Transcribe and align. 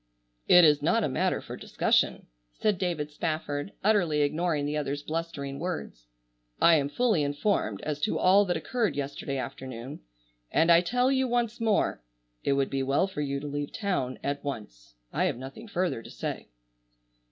"It 0.47 0.65
is 0.65 0.81
not 0.81 1.03
a 1.03 1.07
matter 1.07 1.39
for 1.41 1.55
discussion!" 1.55 2.25
said 2.53 2.79
David 2.79 3.11
Spafford, 3.11 3.71
utterly 3.83 4.21
ignoring 4.23 4.65
the 4.65 4.75
other's 4.75 5.03
blustering 5.03 5.59
words. 5.59 6.07
"I 6.59 6.73
am 6.73 6.89
fully 6.89 7.21
informed 7.21 7.81
as 7.81 8.01
to 8.01 8.17
all 8.17 8.43
that 8.45 8.57
occurred 8.57 8.95
yesterday 8.95 9.37
afternoon, 9.37 9.99
and 10.51 10.71
I 10.71 10.81
tell 10.81 11.11
you 11.11 11.27
once 11.27 11.61
more, 11.61 12.01
it 12.43 12.53
would 12.53 12.71
be 12.71 12.81
well 12.81 13.05
for 13.05 13.21
you 13.21 13.39
to 13.41 13.47
leave 13.47 13.71
town 13.71 14.17
at 14.23 14.43
once. 14.43 14.95
I 15.13 15.25
have 15.25 15.37
nothing 15.37 15.67
further 15.67 16.01
to 16.01 16.09
say." 16.09 16.47